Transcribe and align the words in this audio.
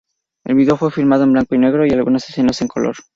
El 0.45 0.55
video 0.55 0.77
fue 0.77 0.89
filmado 0.89 1.25
en 1.25 1.33
blanco 1.33 1.53
y 1.53 1.59
negro, 1.59 1.85
y 1.85 1.91
algunas 1.91 2.27
escenas 2.27 2.59
en 2.63 2.67
color. 2.67 2.95